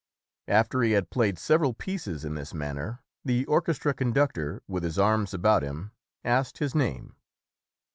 After 0.47 0.81
he 0.81 0.93
had 0.93 1.11
played 1.11 1.37
several 1.37 1.75
pieces 1.75 2.25
in 2.25 2.33
this 2.33 2.55
man 2.55 2.73
ner, 2.75 3.03
the 3.23 3.45
orchestra 3.45 3.93
conductor 3.93 4.63
with 4.67 4.81
his 4.81 4.97
arms 4.97 5.31
about 5.31 5.61
him 5.61 5.91
asked 6.25 6.57
his 6.57 6.73
name. 6.73 7.13